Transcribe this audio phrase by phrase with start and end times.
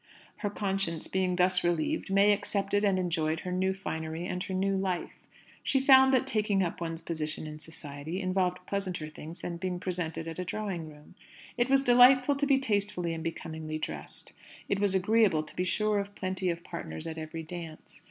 [0.37, 4.73] Her conscience being thus relieved, May accepted and enjoyed her new finery and her new
[4.73, 5.27] life.
[5.61, 10.27] She found that "taking up one's position in society" involved pleasanter things than being presented
[10.27, 11.13] at a Drawing room.
[11.55, 14.33] It was delightful to be tastefully and becomingly dressed.
[14.67, 17.99] It was agreeable to be sure of plenty of partners at every dance.